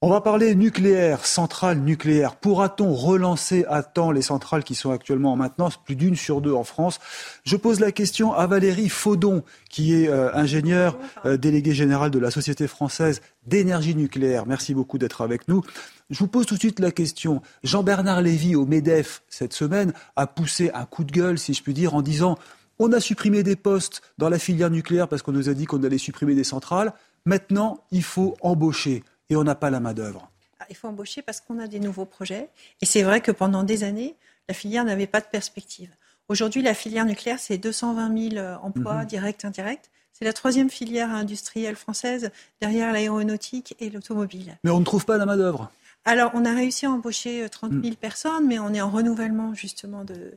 On 0.00 0.10
va 0.10 0.20
parler 0.20 0.54
nucléaire, 0.54 1.26
centrale 1.26 1.80
nucléaire. 1.80 2.36
Pourra-t-on 2.36 2.94
relancer 2.94 3.64
à 3.68 3.82
temps 3.82 4.12
les 4.12 4.22
centrales 4.22 4.62
qui 4.62 4.76
sont 4.76 4.92
actuellement 4.92 5.32
en 5.32 5.36
maintenance, 5.36 5.76
plus 5.76 5.96
d'une 5.96 6.14
sur 6.14 6.40
deux 6.40 6.52
en 6.52 6.62
France? 6.62 7.00
Je 7.42 7.56
pose 7.56 7.80
la 7.80 7.90
question 7.90 8.32
à 8.32 8.46
Valérie 8.46 8.90
Faudon, 8.90 9.42
qui 9.68 9.94
est 9.94 10.08
euh, 10.08 10.32
ingénieure 10.34 10.96
euh, 11.24 11.36
déléguée 11.36 11.74
générale 11.74 12.12
de 12.12 12.20
la 12.20 12.30
Société 12.30 12.68
française 12.68 13.22
d'énergie 13.48 13.96
nucléaire. 13.96 14.46
Merci 14.46 14.72
beaucoup 14.72 14.98
d'être 14.98 15.20
avec 15.20 15.48
nous. 15.48 15.64
Je 16.10 16.20
vous 16.20 16.28
pose 16.28 16.46
tout 16.46 16.54
de 16.54 16.60
suite 16.60 16.78
la 16.78 16.92
question. 16.92 17.42
Jean-Bernard 17.64 18.22
Lévy 18.22 18.54
au 18.54 18.66
MEDEF 18.66 19.24
cette 19.28 19.52
semaine 19.52 19.92
a 20.14 20.28
poussé 20.28 20.70
un 20.74 20.84
coup 20.84 21.02
de 21.02 21.10
gueule, 21.10 21.40
si 21.40 21.54
je 21.54 21.62
puis 21.64 21.74
dire, 21.74 21.96
en 21.96 22.02
disant 22.02 22.38
on 22.78 22.92
a 22.92 23.00
supprimé 23.00 23.42
des 23.42 23.56
postes 23.56 24.02
dans 24.16 24.28
la 24.28 24.38
filière 24.38 24.70
nucléaire 24.70 25.08
parce 25.08 25.22
qu'on 25.22 25.32
nous 25.32 25.48
a 25.48 25.54
dit 25.54 25.64
qu'on 25.64 25.82
allait 25.82 25.98
supprimer 25.98 26.36
des 26.36 26.44
centrales. 26.44 26.92
Maintenant, 27.26 27.82
il 27.90 28.04
faut 28.04 28.36
embaucher 28.42 29.02
et 29.30 29.36
on 29.36 29.44
n'a 29.44 29.54
pas 29.54 29.70
la 29.70 29.80
main-d'œuvre. 29.80 30.30
Ah, 30.60 30.66
Il 30.70 30.76
faut 30.76 30.88
embaucher 30.88 31.22
parce 31.22 31.40
qu'on 31.40 31.58
a 31.58 31.66
des 31.66 31.80
nouveaux 31.80 32.04
projets. 32.04 32.48
Et 32.80 32.86
c'est 32.86 33.02
vrai 33.02 33.20
que 33.20 33.30
pendant 33.30 33.62
des 33.62 33.84
années, 33.84 34.14
la 34.48 34.54
filière 34.54 34.84
n'avait 34.84 35.06
pas 35.06 35.20
de 35.20 35.26
perspective. 35.26 35.90
Aujourd'hui, 36.28 36.62
la 36.62 36.74
filière 36.74 37.06
nucléaire, 37.06 37.38
c'est 37.38 37.58
220 37.58 38.30
000 38.30 38.36
euh, 38.36 38.56
emplois 38.62 39.04
directs, 39.04 39.44
indirects. 39.44 39.90
C'est 40.12 40.24
la 40.24 40.32
troisième 40.32 40.68
filière 40.68 41.10
industrielle 41.10 41.76
française 41.76 42.30
derrière 42.60 42.92
l'aéronautique 42.92 43.76
et 43.78 43.88
l'automobile. 43.88 44.58
Mais 44.64 44.70
on 44.70 44.80
ne 44.80 44.84
trouve 44.84 45.04
pas 45.04 45.16
la 45.16 45.26
main-d'œuvre. 45.26 45.70
Alors, 46.04 46.32
on 46.34 46.44
a 46.44 46.54
réussi 46.54 46.86
à 46.86 46.90
embaucher 46.90 47.44
euh, 47.44 47.48
30 47.48 47.72
000 47.82 47.96
personnes, 47.96 48.46
mais 48.46 48.58
on 48.58 48.74
est 48.74 48.80
en 48.80 48.90
renouvellement 48.90 49.54
justement 49.54 50.04
de, 50.04 50.14
euh, 50.14 50.30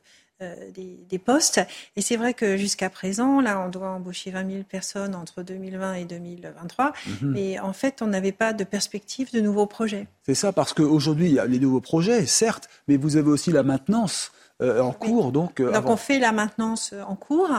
des, 0.74 1.00
des 1.10 1.20
postes. 1.20 1.62
Et 1.96 2.02
c'est 2.02 2.18
vrai 2.18 2.34
que 2.34 2.58
jusqu'à 2.58 2.90
présent, 2.90 3.42
là, 3.42 3.64
on 3.66 3.70
doit 3.70 3.90
embaucher 3.90 4.32
20 4.32 4.52
000 4.52 4.64
personnes 4.64 5.16
entre 5.16 5.44
2020 5.44 5.94
et 5.96 6.06
2023. 6.06 6.94
Mais 7.22 7.60
en 7.60 7.74
fait, 7.74 8.02
on 8.02 8.08
n'avait 8.08 8.32
pas 8.32 8.54
de 8.54 8.64
perspective 8.64 9.32
de 9.34 9.40
nouveaux 9.40 9.66
projets. 9.66 10.08
C'est 10.24 10.36
ça, 10.36 10.52
parce 10.52 10.74
qu'aujourd'hui, 10.74 11.28
il 11.28 11.34
y 11.34 11.40
a 11.40 11.46
les 11.46 11.60
nouveaux 11.60 11.82
projets, 11.82 12.26
certes, 12.26 12.70
mais 12.88 12.98
vous 12.98 13.18
avez 13.18 13.30
aussi 13.30 13.52
la 13.52 13.64
maintenance 13.64 14.32
euh, 14.62 14.80
en 14.82 14.92
cours. 14.94 15.32
Donc, 15.32 15.60
euh, 15.60 15.68
Donc 15.68 15.76
avant- 15.76 15.94
on 15.94 15.98
fait 15.98 16.20
la 16.20 16.32
maintenance 16.32 16.92
euh, 16.94 17.02
en 17.04 17.16
cours, 17.16 17.50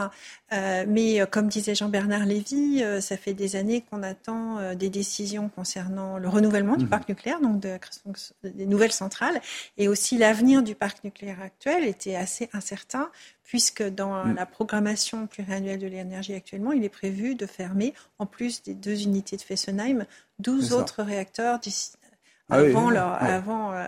euh, 0.53 0.85
mais 0.87 1.25
comme 1.29 1.47
disait 1.47 1.75
Jean-Bernard 1.75 2.25
Lévy, 2.25 2.83
ça 3.01 3.17
fait 3.17 3.33
des 3.33 3.55
années 3.55 3.81
qu'on 3.89 4.03
attend 4.03 4.73
des 4.75 4.89
décisions 4.89 5.49
concernant 5.49 6.17
le 6.17 6.29
renouvellement 6.29 6.77
du 6.77 6.85
parc 6.85 7.09
nucléaire, 7.09 7.39
donc 7.41 7.59
de 7.59 7.69
la 7.69 7.79
création 7.79 8.13
des 8.43 8.65
nouvelles 8.65 8.91
centrales, 8.91 9.41
et 9.77 9.87
aussi 9.87 10.17
l'avenir 10.17 10.61
du 10.63 10.75
parc 10.75 11.03
nucléaire 11.03 11.41
actuel 11.41 11.83
était 11.85 12.15
assez 12.15 12.49
incertain, 12.53 13.09
puisque 13.43 13.83
dans 13.83 14.23
la 14.23 14.45
programmation 14.45 15.27
pluriannuelle 15.27 15.79
de 15.79 15.87
l'énergie 15.87 16.33
actuellement, 16.33 16.71
il 16.71 16.83
est 16.83 16.89
prévu 16.89 17.35
de 17.35 17.45
fermer, 17.45 17.93
en 18.19 18.25
plus 18.25 18.63
des 18.63 18.73
deux 18.75 19.01
unités 19.03 19.37
de 19.37 19.41
Fessenheim, 19.41 20.05
12 20.39 20.63
C'est 20.65 20.69
ça. 20.69 20.77
autres 20.77 21.03
réacteurs 21.03 21.59
d'ici- 21.59 21.91
Ah 22.49 22.57
avant, 22.57 22.87
oui, 22.87 22.93
leur- 22.93 23.21
ouais. 23.21 23.29
avant, 23.29 23.71
euh, 23.73 23.85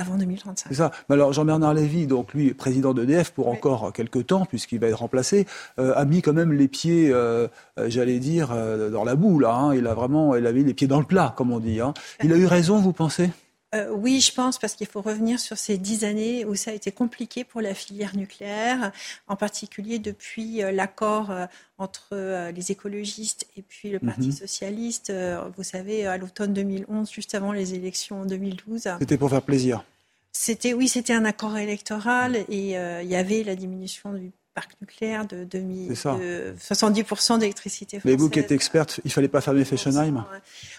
avant 0.00 0.16
2035. 0.16 0.68
C'est 0.70 0.74
ça. 0.76 0.90
Mais 1.08 1.14
alors 1.14 1.32
Jean-Bernard 1.32 1.74
Lévy, 1.74 2.06
donc 2.06 2.32
lui, 2.34 2.54
président 2.54 2.94
d'EDF 2.94 3.30
pour 3.32 3.48
encore 3.48 3.92
quelques 3.92 4.26
temps, 4.26 4.46
puisqu'il 4.46 4.80
va 4.80 4.86
être 4.88 4.98
remplacé, 4.98 5.46
euh, 5.78 5.92
a 5.94 6.04
mis 6.04 6.22
quand 6.22 6.32
même 6.32 6.52
les 6.52 6.68
pieds, 6.68 7.10
euh, 7.12 7.48
euh, 7.78 7.86
j'allais 7.88 8.18
dire, 8.18 8.50
euh, 8.52 8.88
dans 8.90 9.04
la 9.04 9.14
boue 9.14 9.38
là. 9.38 9.52
hein. 9.54 9.74
Il 9.74 9.86
a 9.86 9.94
vraiment, 9.94 10.34
il 10.36 10.46
a 10.46 10.52
mis 10.52 10.64
les 10.64 10.74
pieds 10.74 10.86
dans 10.88 11.00
le 11.00 11.06
plat, 11.06 11.34
comme 11.36 11.52
on 11.52 11.60
dit. 11.60 11.80
hein. 11.80 11.92
Il 12.24 12.32
a 12.32 12.36
eu 12.36 12.46
raison, 12.46 12.78
vous 12.78 12.92
pensez? 12.94 13.30
Euh, 13.72 13.88
oui, 13.94 14.20
je 14.20 14.32
pense, 14.34 14.58
parce 14.58 14.74
qu'il 14.74 14.88
faut 14.88 15.00
revenir 15.00 15.38
sur 15.38 15.56
ces 15.56 15.78
dix 15.78 16.02
années 16.02 16.44
où 16.44 16.56
ça 16.56 16.72
a 16.72 16.74
été 16.74 16.90
compliqué 16.90 17.44
pour 17.44 17.60
la 17.60 17.72
filière 17.72 18.16
nucléaire, 18.16 18.90
en 19.28 19.36
particulier 19.36 20.00
depuis 20.00 20.64
euh, 20.64 20.72
l'accord 20.72 21.30
euh, 21.30 21.46
entre 21.78 22.50
les 22.50 22.72
écologistes 22.72 23.46
et 23.56 23.62
puis 23.62 23.90
le 23.90 24.00
Parti 24.00 24.26
Mhm. 24.26 24.32
socialiste. 24.32 25.12
Vous 25.56 25.62
savez, 25.62 26.04
à 26.06 26.18
l'automne 26.18 26.52
2011, 26.52 27.10
juste 27.10 27.34
avant 27.36 27.52
les 27.52 27.74
élections 27.74 28.22
en 28.22 28.26
2012. 28.26 28.88
C'était 28.98 29.16
pour 29.16 29.30
faire 29.30 29.40
plaisir. 29.42 29.84
C'était 30.32 30.72
oui, 30.74 30.88
c'était 30.88 31.12
un 31.12 31.24
accord 31.24 31.56
électoral 31.58 32.36
et 32.48 32.78
euh, 32.78 33.02
il 33.02 33.08
y 33.08 33.16
avait 33.16 33.42
la 33.42 33.56
diminution 33.56 34.12
du 34.12 34.30
parc 34.54 34.72
nucléaire 34.80 35.26
de, 35.26 35.44
2000 35.44 35.88
C'est 35.90 35.94
ça. 35.96 36.16
de 36.18 36.54
70% 36.60 37.38
d'électricité 37.38 38.00
Mais 38.04 38.16
vous 38.16 38.30
qui 38.30 38.38
êtes 38.38 38.52
experte, 38.52 39.00
il 39.04 39.12
fallait 39.12 39.28
pas 39.28 39.40
fermer 39.40 39.64
Fessenheim 39.64 40.24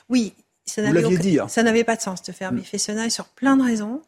Oui, 0.10 0.34
ça 0.66 0.82
n'avait 0.82 1.04
aucun- 1.04 1.16
dit, 1.20 1.40
hein. 1.40 1.48
ça 1.48 1.64
n'avait 1.64 1.84
pas 1.84 1.96
de 1.96 2.02
sens 2.02 2.22
de 2.24 2.32
fermer 2.32 2.62
Mm. 2.62 2.66
Fessenheim 2.66 3.10
sur 3.10 3.26
plein 3.26 3.58
de 3.58 3.64
raisons. 3.64 4.02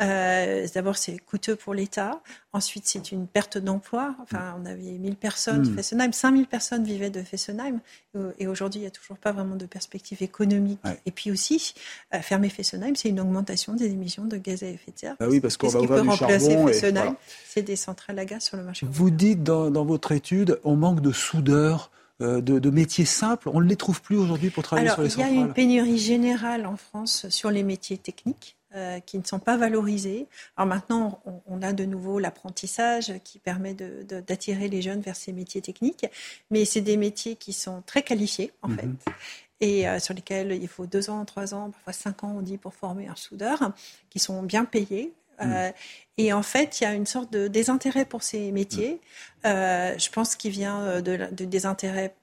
Euh, 0.00 0.66
D'abord, 0.74 0.96
c'est 0.96 1.18
coûteux 1.18 1.54
pour 1.56 1.72
l'État. 1.72 2.20
Ensuite, 2.52 2.84
c'est 2.86 3.12
une 3.12 3.26
perte 3.28 3.58
d'emploi. 3.58 4.14
Enfin, 4.22 4.56
on 4.60 4.66
avait 4.66 4.82
1000 4.98 5.14
personnes 5.16 5.62
de 5.62 5.70
Mm. 5.70 5.76
Fessenheim. 5.76 6.12
5000 6.12 6.46
personnes 6.46 6.84
vivaient 6.84 7.10
de 7.10 7.22
Fessenheim. 7.22 7.78
Euh, 8.16 8.32
Et 8.38 8.46
aujourd'hui, 8.48 8.80
il 8.80 8.82
n'y 8.82 8.88
a 8.88 8.92
toujours 8.92 9.18
pas 9.18 9.30
vraiment 9.32 9.54
de 9.56 9.66
perspective 9.66 10.22
économique. 10.22 10.80
Ouais. 10.84 10.98
Et 11.06 11.10
puis 11.12 11.30
aussi, 11.30 11.74
euh, 12.14 12.20
fermer 12.20 12.48
Fessenheim, 12.48 12.96
c'est 12.96 13.08
une 13.08 13.20
augmentation 13.20 13.74
des 13.74 13.86
émissions 13.86 14.24
de 14.24 14.36
gaz 14.36 14.62
à 14.64 14.66
effet 14.66 14.90
de 14.92 14.98
serre. 14.98 15.16
Bah 15.20 15.26
oui, 15.28 15.40
parce 15.40 15.56
qu'on 15.56 15.68
va 15.68 15.78
ouvrir 15.80 15.96
peut 16.00 16.02
du 16.02 16.08
remplacer 16.10 16.50
charbon 16.50 16.70
voilà. 16.92 17.16
C'est 17.48 17.62
des 17.62 17.76
centrales 17.76 18.18
à 18.18 18.24
gaz 18.24 18.42
sur 18.44 18.56
le 18.56 18.64
marché. 18.64 18.86
Vous 18.90 19.10
dites 19.10 19.42
dans, 19.44 19.70
dans 19.70 19.84
votre 19.84 20.10
étude, 20.12 20.58
on 20.64 20.74
manque 20.76 21.00
de 21.00 21.12
soudeurs, 21.12 21.90
de, 22.20 22.40
de 22.40 22.70
métiers 22.70 23.04
simples. 23.04 23.48
On 23.52 23.60
ne 23.60 23.66
les 23.68 23.76
trouve 23.76 24.00
plus 24.00 24.16
aujourd'hui 24.16 24.50
pour 24.50 24.62
travailler 24.62 24.88
Alors, 24.88 24.96
sur 24.96 25.02
les 25.02 25.12
il 25.14 25.18
y 25.18 25.22
a 25.22 25.26
centrales. 25.26 25.46
une 25.48 25.52
pénurie 25.52 25.98
générale 25.98 26.64
en 26.66 26.76
France 26.76 27.28
sur 27.28 27.50
les 27.50 27.62
métiers 27.62 27.98
techniques 27.98 28.56
euh, 28.74 29.00
qui 29.00 29.18
ne 29.18 29.24
sont 29.24 29.38
pas 29.38 29.56
valorisés. 29.56 30.26
Alors 30.56 30.68
maintenant, 30.68 31.20
on, 31.26 31.40
on 31.46 31.62
a 31.62 31.72
de 31.72 31.84
nouveau 31.84 32.18
l'apprentissage 32.18 33.12
qui 33.24 33.38
permet 33.38 33.74
d'attirer 33.74 34.68
les 34.68 34.82
jeunes 34.82 35.00
vers 35.00 35.16
ces 35.16 35.32
métiers 35.32 35.60
techniques, 35.60 36.06
mais 36.50 36.64
c'est 36.64 36.80
des 36.80 36.96
métiers 36.96 37.36
qui 37.36 37.52
sont 37.52 37.82
très 37.86 38.02
qualifiés 38.02 38.52
en 38.62 38.68
Mhm. 38.68 38.76
fait. 38.76 39.12
Et 39.60 39.88
euh, 39.88 39.98
sur 40.00 40.14
lesquels 40.14 40.52
il 40.52 40.68
faut 40.68 40.86
deux 40.86 41.08
ans, 41.10 41.24
trois 41.24 41.54
ans, 41.54 41.70
parfois 41.70 41.92
cinq 41.92 42.24
ans, 42.24 42.34
on 42.36 42.42
dit, 42.42 42.58
pour 42.58 42.74
former 42.74 43.06
un 43.08 43.16
soudeur, 43.16 43.72
qui 44.10 44.18
sont 44.18 44.42
bien 44.42 44.64
payés. 44.64 45.12
Euh, 45.40 45.70
et 46.16 46.32
en 46.32 46.42
fait, 46.42 46.80
il 46.80 46.84
y 46.84 46.86
a 46.86 46.94
une 46.94 47.06
sorte 47.06 47.32
de 47.32 47.48
désintérêt 47.48 48.04
pour 48.04 48.22
ces 48.22 48.52
métiers. 48.52 49.00
Euh, 49.46 49.96
je 49.98 50.10
pense 50.10 50.36
qu'il 50.36 50.52
vient 50.52 51.00
de, 51.00 51.28
de 51.32 51.44
désintérêt 51.44 52.14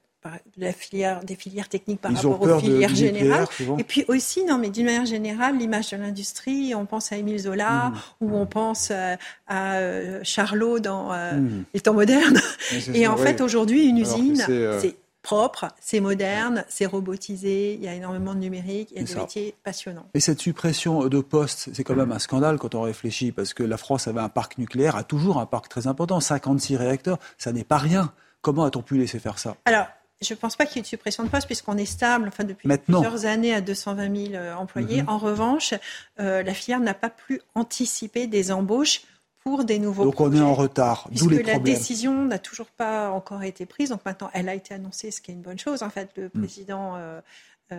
de 0.56 0.64
la 0.64 0.72
filière, 0.72 1.20
des 1.24 1.34
filières 1.34 1.68
techniques 1.68 2.00
par 2.00 2.10
Ils 2.12 2.16
rapport 2.16 2.40
aux 2.40 2.58
filières 2.58 2.94
générales. 2.94 3.46
Et 3.78 3.84
puis 3.84 4.04
aussi, 4.08 4.44
non, 4.44 4.58
mais 4.58 4.70
d'une 4.70 4.86
manière 4.86 5.06
générale, 5.06 5.56
l'image 5.58 5.90
de 5.90 5.96
l'industrie, 5.96 6.74
on 6.74 6.86
pense 6.86 7.12
à 7.12 7.16
Émile 7.16 7.38
Zola 7.38 7.92
Mm. 7.92 8.24
ou 8.24 8.36
on 8.36 8.46
pense 8.46 8.88
euh, 8.90 9.16
à 9.46 9.74
euh, 9.74 10.20
Charlot 10.22 10.78
dans 10.78 11.12
euh, 11.12 11.32
Mm. 11.32 11.64
les 11.74 11.80
temps 11.80 11.94
modernes. 11.94 12.40
Et 12.94 13.06
en 13.06 13.16
fait, 13.16 13.40
aujourd'hui, 13.40 13.86
une 13.86 13.98
Alors 13.98 14.16
usine, 14.18 14.36
c'est, 14.36 14.50
euh, 14.50 14.80
c'est 14.80 14.96
propre, 15.22 15.68
c'est 15.80 16.00
moderne, 16.00 16.64
c'est 16.68 16.84
robotisé, 16.86 17.74
il 17.74 17.82
y 17.82 17.86
a 17.88 17.94
énormément 17.94 18.34
de 18.34 18.40
numérique, 18.40 18.88
il 18.92 18.98
y 18.98 19.00
a 19.00 19.04
des 19.06 19.14
métiers 19.14 19.54
passionnants. 19.62 20.06
Et 20.14 20.20
cette 20.20 20.40
suppression 20.40 21.06
de 21.06 21.20
postes, 21.20 21.68
c'est 21.72 21.84
quand 21.84 21.94
même 21.94 22.10
un 22.12 22.18
scandale 22.18 22.58
quand 22.58 22.74
on 22.74 22.82
réfléchit, 22.82 23.30
parce 23.30 23.54
que 23.54 23.62
la 23.62 23.76
France 23.76 24.08
avait 24.08 24.20
un 24.20 24.28
parc 24.28 24.58
nucléaire, 24.58 24.96
a 24.96 25.04
toujours 25.04 25.38
un 25.38 25.46
parc 25.46 25.68
très 25.68 25.86
important, 25.86 26.18
56 26.20 26.76
réacteurs, 26.76 27.18
ça 27.38 27.52
n'est 27.52 27.62
pas 27.64 27.78
rien. 27.78 28.12
Comment 28.40 28.64
a-t-on 28.64 28.82
pu 28.82 28.96
laisser 28.98 29.20
faire 29.20 29.38
ça? 29.38 29.54
Alors, 29.64 29.86
je 30.22 30.34
ne 30.34 30.38
pense 30.38 30.56
pas 30.56 30.66
qu'il 30.66 30.76
y 30.76 30.78
ait 30.80 30.82
de 30.82 30.86
suppression 30.86 31.22
de 31.24 31.28
postes 31.28 31.46
puisqu'on 31.46 31.76
est 31.76 31.84
stable 31.86 32.28
enfin, 32.28 32.44
depuis 32.44 32.68
Maintenant. 32.68 33.00
plusieurs 33.02 33.26
années 33.26 33.54
à 33.54 33.60
220 33.60 34.16
000 34.30 34.34
euh, 34.34 34.54
employés. 34.54 35.02
Mhm. 35.02 35.08
En 35.08 35.18
revanche, 35.18 35.74
euh, 36.20 36.42
la 36.42 36.54
filière 36.54 36.80
n'a 36.80 36.94
pas 36.94 37.10
pu 37.10 37.40
anticiper 37.54 38.26
des 38.26 38.52
embauches 38.52 39.02
pour 39.44 39.64
des 39.64 39.78
nouveaux 39.80 40.04
Donc 40.04 40.20
on 40.20 40.32
est 40.32 40.40
en 40.40 40.54
retard, 40.54 41.08
d'où 41.10 41.28
les 41.28 41.38
la 41.42 41.54
problèmes. 41.54 41.62
décision 41.74 42.24
n'a 42.26 42.38
toujours 42.38 42.68
pas 42.68 43.10
encore 43.10 43.42
été 43.42 43.66
prise, 43.66 43.88
donc 43.90 44.04
maintenant 44.04 44.30
elle 44.34 44.48
a 44.48 44.54
été 44.54 44.72
annoncée, 44.72 45.10
ce 45.10 45.20
qui 45.20 45.32
est 45.32 45.34
une 45.34 45.42
bonne 45.42 45.58
chose. 45.58 45.82
En 45.82 45.90
fait, 45.90 46.10
le 46.16 46.26
Mm. 46.32 46.38
président 46.40 46.94
euh, 46.96 47.20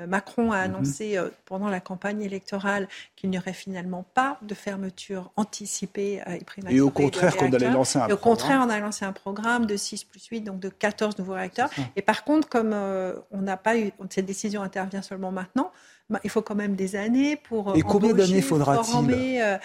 Macron 0.07 0.51
a 0.51 0.57
Mhm. 0.67 0.75
annoncé 0.75 1.17
euh, 1.17 1.29
pendant 1.45 1.69
la 1.69 1.79
campagne 1.79 2.21
électorale 2.21 2.87
qu'il 3.15 3.29
n'y 3.29 3.37
aurait 3.37 3.53
finalement 3.53 4.05
pas 4.13 4.37
de 4.41 4.53
fermeture 4.53 5.31
anticipée 5.35 6.21
euh, 6.27 6.33
et 6.33 6.43
prématurée. 6.43 6.77
Et 6.77 6.81
au 6.81 6.89
contraire, 6.89 7.35
qu'on 7.37 7.51
allait 7.51 7.69
lancer 7.69 7.99
un 7.99 8.07
Et 8.09 8.13
au 8.13 8.17
programme. 8.17 8.37
contraire, 8.37 8.61
on 8.65 8.69
a 8.69 8.79
lancé 8.79 9.05
un 9.05 9.13
programme 9.13 9.65
de 9.65 9.77
6 9.77 10.03
plus 10.03 10.25
8, 10.27 10.41
donc 10.41 10.59
de 10.59 10.69
14 10.69 11.17
nouveaux 11.17 11.33
réacteurs. 11.33 11.69
Et 11.95 12.01
par 12.01 12.23
contre, 12.23 12.47
comme 12.49 12.71
euh, 12.73 13.13
on 13.31 13.41
n'a 13.41 13.57
pas 13.57 13.77
eu, 13.77 13.91
cette 14.09 14.25
décision 14.25 14.61
intervient 14.61 15.01
seulement 15.01 15.31
maintenant, 15.31 15.71
bah, 16.09 16.19
il 16.25 16.29
faut 16.29 16.41
quand 16.41 16.55
même 16.55 16.75
des 16.75 16.95
années 16.97 17.37
pour. 17.37 17.69
euh, 17.71 17.75
Et 17.75 17.81
combien 17.81 18.13
d'années 18.13 18.41
faudra-t-il, 18.41 19.41
euh, 19.41 19.57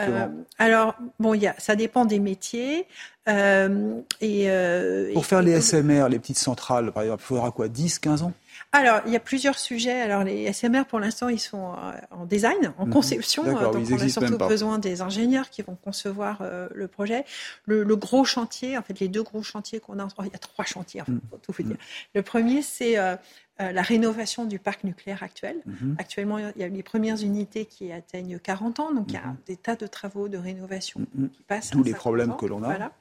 euh, 0.00 0.26
alors, 0.58 0.94
bon, 1.18 1.34
y 1.34 1.46
a, 1.46 1.54
ça 1.58 1.76
dépend 1.76 2.04
des 2.06 2.18
métiers. 2.18 2.86
euh, 3.28 4.00
et, 4.20 4.50
euh, 4.50 5.12
Pour 5.12 5.22
et- 5.22 5.26
faire 5.26 5.42
les 5.42 5.52
SMR, 5.60 6.08
les 6.08 6.18
petites 6.18 6.38
centrales, 6.38 6.90
par 6.92 7.04
exemple, 7.04 7.22
il 7.22 7.26
faudra 7.26 7.50
quoi 7.52 7.68
10, 7.68 7.98
15 8.00 8.22
ans? 8.22 8.32
Alors, 8.72 9.00
il 9.06 9.12
y 9.12 9.16
a 9.16 9.20
plusieurs 9.20 9.58
sujets. 9.58 10.00
Alors, 10.00 10.24
les 10.24 10.50
SMR, 10.52 10.84
pour 10.88 10.98
l'instant, 10.98 11.28
ils 11.28 11.38
sont 11.38 11.72
euh, 11.72 11.92
en 12.10 12.24
design, 12.24 12.72
en 12.78 12.86
mhm. 12.86 12.92
conception. 12.92 13.44
Donc, 13.44 13.74
on 13.74 13.94
a 13.94 14.08
surtout 14.08 14.38
besoin 14.38 14.78
des 14.78 15.02
ingénieurs 15.02 15.50
qui 15.50 15.62
vont 15.62 15.76
concevoir 15.76 16.42
le 16.74 16.88
projet. 16.88 17.24
Le, 17.66 17.84
gros 17.96 18.24
chantier, 18.24 18.78
en 18.78 18.82
fait, 18.82 18.98
les 18.98 19.08
deux 19.08 19.22
gros 19.22 19.42
chantiers 19.42 19.80
qu'on 19.80 19.98
a, 19.98 20.08
il 20.20 20.32
y 20.32 20.34
a 20.34 20.38
trois 20.38 20.64
chantiers, 20.64 21.02
en 21.02 21.04
fait, 21.04 21.20
pour 21.30 21.40
tout 21.40 21.52
vous 21.52 21.62
dire. 21.62 21.76
Le 22.14 22.22
premier, 22.22 22.62
c'est 22.62 22.98
euh, 23.60 23.70
la 23.70 23.82
rénovation 23.82 24.46
du 24.46 24.58
parc 24.58 24.82
nucléaire 24.82 25.22
actuel. 25.22 25.56
Mhm. 25.66 25.96
Actuellement, 25.98 26.38
il 26.38 26.52
y 26.56 26.64
a 26.64 26.68
les 26.68 26.82
premières 26.82 27.20
unités 27.22 27.66
qui 27.66 27.92
atteignent 27.92 28.38
40 28.38 28.80
ans, 28.80 28.94
donc 28.94 29.06
il 29.08 29.14
y 29.14 29.18
a 29.18 29.26
mhm. 29.26 29.36
des 29.46 29.56
tas 29.56 29.76
de 29.76 29.86
travaux 29.86 30.28
de 30.28 30.38
rénovation 30.38 31.00
mhm. 31.14 31.28
qui 31.28 31.42
passent. 31.42 31.70
Tous 31.70 31.82
les 31.82 31.92
problèmes 31.92 32.34
que 32.36 32.46
l'on 32.46 32.62
a. 32.62 32.66
Voilà. 32.66 32.92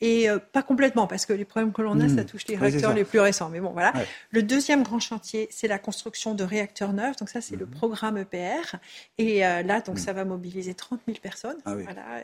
Et 0.00 0.30
euh, 0.30 0.38
pas 0.38 0.62
complètement, 0.62 1.06
parce 1.06 1.26
que 1.26 1.32
les 1.32 1.44
problèmes 1.44 1.72
que 1.72 1.82
l'on 1.82 1.98
a, 2.00 2.08
ça 2.08 2.24
touche 2.24 2.46
les 2.46 2.56
réacteurs 2.56 2.94
les 2.94 3.04
plus 3.04 3.18
récents. 3.18 3.48
Mais 3.48 3.60
bon, 3.60 3.70
voilà. 3.70 3.92
Le 4.30 4.42
deuxième 4.42 4.82
grand 4.82 5.00
chantier, 5.00 5.48
c'est 5.50 5.68
la 5.68 5.78
construction 5.78 6.34
de 6.34 6.44
réacteurs 6.44 6.92
neufs. 6.92 7.16
Donc 7.16 7.28
ça, 7.28 7.40
c'est 7.40 7.56
le 7.56 7.66
programme 7.66 8.18
EPR. 8.18 8.76
Et 9.18 9.44
euh, 9.44 9.62
là, 9.62 9.80
donc 9.80 9.98
ça 9.98 10.12
va 10.12 10.24
mobiliser 10.24 10.74
30 10.74 11.00
000 11.06 11.18
personnes. 11.20 11.56
Ah 11.64 11.74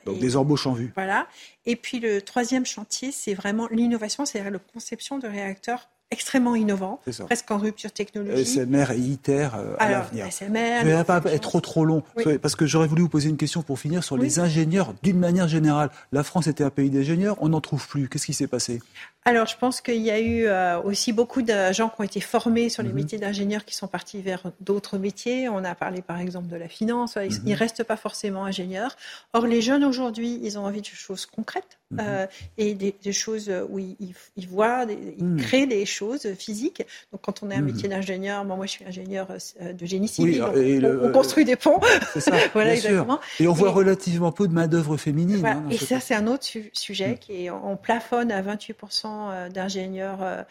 donc 0.05 0.19
des 0.19 0.37
embauches 0.37 0.67
en 0.67 0.73
vue. 0.73 0.93
Voilà. 0.95 1.27
Et 1.67 1.77
puis 1.77 1.99
le 1.99 2.23
troisième 2.23 2.67
chantier, 2.67 3.11
c'est 3.11 3.35
vraiment 3.35 3.69
l'innovation, 3.71 4.25
c'est-à-dire 4.25 4.53
la 4.53 4.59
conception 4.59 5.19
de 5.19 5.27
réacteurs 5.27 5.89
extrêmement 6.15 6.55
innovant, 6.55 7.01
presque 7.27 7.51
en 7.51 7.59
rupture 7.59 7.93
technologique. 7.93 8.47
SMR 8.47 8.93
et 8.93 8.99
ITER 8.99 9.49
euh, 9.55 9.75
à 9.79 9.91
l'avenir. 9.91 10.27
SMR. 10.33 10.81
Je 10.83 10.89
ne 10.89 10.97
vais 10.97 11.05
pas 11.05 11.21
être 11.27 11.41
trop 11.43 11.61
trop 11.61 11.85
long, 11.85 12.03
parce 12.41 12.57
que 12.57 12.67
j'aurais 12.67 12.87
voulu 12.87 13.03
vous 13.03 13.09
poser 13.09 13.29
une 13.29 13.37
question 13.37 13.63
pour 13.63 13.79
finir 13.79 14.03
sur 14.03 14.17
les 14.17 14.39
ingénieurs 14.39 14.95
d'une 15.03 15.19
manière 15.19 15.49
générale. 15.49 15.91
La 16.13 16.23
France 16.23 16.47
était 16.47 16.65
un 16.65 16.71
pays 16.71 16.91
d'ingénieurs, 16.91 17.37
on 17.41 17.51
n'en 17.51 17.61
trouve 17.61 17.87
plus. 17.87 18.09
Qu'est-ce 18.09 18.27
qui 18.27 18.35
s'est 18.35 18.47
passé? 18.47 18.81
Alors, 19.27 19.47
je 19.47 19.57
pense 19.57 19.81
qu'il 19.81 20.03
y 20.03 20.11
a 20.11 20.21
eu 20.21 20.45
euh, 20.45 20.79
aussi 20.83 21.15
beaucoup 21.15 21.41
de 21.41 21.73
gens 21.73 21.89
qui 21.89 21.99
ont 21.99 22.05
été 22.05 22.21
formés 22.21 22.69
sur 22.69 22.83
les 22.83 22.91
mhm. 22.91 22.95
métiers 22.95 23.19
d'ingénieur 23.19 23.65
qui 23.65 23.75
sont 23.75 23.87
partis 23.87 24.21
vers 24.21 24.43
d'autres 24.61 24.99
métiers. 24.99 25.49
On 25.49 25.65
a 25.65 25.75
parlé 25.75 26.03
par 26.03 26.21
exemple 26.21 26.49
de 26.49 26.57
la 26.57 26.69
finance. 26.69 27.17
Ils 27.17 27.43
ne 27.43 27.53
mhm. 27.53 27.55
restent 27.55 27.85
pas 27.85 27.97
forcément 27.97 28.45
ingénieurs. 28.45 28.97
Or, 29.33 29.47
les 29.47 29.63
jeunes 29.63 29.83
aujourd'hui, 29.83 30.39
ils 30.43 30.59
ont 30.59 30.67
envie 30.67 30.83
de 30.83 30.87
choses 30.87 31.25
concrètes 31.25 31.79
mhm. 31.91 32.01
euh, 32.03 32.27
et 32.59 32.75
des, 32.75 33.13
choses 33.13 33.51
où 33.71 33.79
ils, 33.79 33.97
ils 34.37 34.47
voient, 34.47 34.85
ils 34.91 35.37
créent 35.37 35.67
des 35.67 35.87
choses 35.87 36.35
physiques. 36.35 36.83
Donc, 37.11 37.23
quand 37.23 37.43
on 37.43 37.51
est 37.51 37.55
un 37.55 37.63
métier 37.63 37.89
d'ingénieur, 37.89 38.45
moi, 38.45 38.57
moi, 38.57 38.67
je 38.67 38.73
suis 38.73 38.85
ingénieur 38.85 39.29
euh, 39.31 39.73
de 39.73 39.87
génie 39.87 40.09
civil. 40.09 40.45
on, 40.45 41.11
construit 41.13 41.47
des 41.47 41.57
ponts. 41.57 41.81
Ça. 42.19 42.33
voilà, 42.53 42.75
exactement. 42.75 43.21
Et 43.41 43.49
on 43.49 43.55
voit 43.55 43.71
relativement 43.71 44.33
peu 44.33 44.49
de 44.49 44.53
main-d'œuvre 44.53 44.99
féminine. 44.99 45.47
Hein, 45.47 45.65
et 45.71 45.79
ça, 45.79 45.99
c'est 45.99 46.15
un 46.15 46.27
autre 46.27 46.45
sujet 46.75 47.17
qui 47.19 47.47
est, 47.47 47.51
on 47.51 47.79
plafonne 47.79 48.31
à 48.31 48.43
28 48.43 48.75
euh, 49.31 49.49
d'ingénieurs 49.49 50.23
euh, 50.23 50.43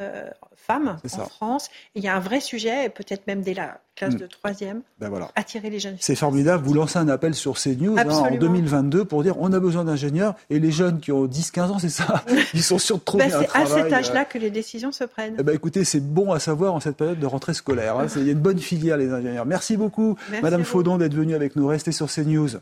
euh, 0.00 0.30
femmes 0.56 0.96
en 1.04 1.24
France. 1.26 1.68
il 1.94 2.02
y 2.02 2.08
a 2.08 2.16
un 2.16 2.20
vrai 2.20 2.40
sujet, 2.40 2.88
peut-être 2.88 3.26
même 3.26 3.42
dès 3.42 3.52
la 3.52 3.80
classe 3.94 4.14
mm. 4.14 4.18
de 4.18 4.26
troisième, 4.26 4.82
ben 4.98 5.08
voilà. 5.08 5.30
attirer 5.34 5.68
les 5.70 5.80
jeunes 5.80 5.94
filles. 5.94 6.02
C'est 6.02 6.14
formidable. 6.14 6.64
Vous 6.64 6.72
lancez 6.72 6.98
un 6.98 7.08
appel 7.08 7.34
sur 7.34 7.58
CNews 7.58 7.98
hein, 7.98 8.08
en 8.08 8.34
2022 8.34 9.04
pour 9.04 9.22
dire 9.22 9.34
on 9.38 9.52
a 9.52 9.60
besoin 9.60 9.84
d'ingénieurs 9.84 10.34
et 10.50 10.60
les 10.60 10.70
jeunes 10.70 11.00
qui 11.00 11.12
ont 11.12 11.26
10-15 11.26 11.60
ans, 11.62 11.78
c'est 11.78 11.90
ça 11.90 12.24
Ils 12.54 12.62
sont 12.62 12.78
sûrs 12.78 12.98
de 12.98 13.02
trouver 13.02 13.26
ben, 13.26 13.40
un 13.40 13.42
travail. 13.42 13.68
C'est 13.68 13.80
à 13.80 13.84
cet 13.84 13.92
âge-là 13.92 14.24
que 14.24 14.38
les 14.38 14.50
décisions 14.50 14.92
se 14.92 15.04
prennent. 15.04 15.36
Eh 15.38 15.42
ben, 15.42 15.54
écoutez, 15.54 15.84
c'est 15.84 16.00
bon 16.00 16.32
à 16.32 16.38
savoir 16.38 16.74
en 16.74 16.80
cette 16.80 16.96
période 16.96 17.18
de 17.18 17.26
rentrée 17.26 17.54
scolaire. 17.54 17.98
Hein. 17.98 18.06
Il 18.16 18.24
y 18.24 18.28
a 18.28 18.32
une 18.32 18.38
bonne 18.38 18.60
filière, 18.60 18.96
les 18.96 19.10
ingénieurs. 19.10 19.46
Merci 19.46 19.76
beaucoup, 19.76 20.16
Madame 20.42 20.64
Faudon, 20.64 20.96
d'être 20.96 21.14
venue 21.14 21.34
avec 21.34 21.56
nous. 21.56 21.66
Restez 21.66 21.92
sur 21.92 22.10
CNews. 22.10 22.60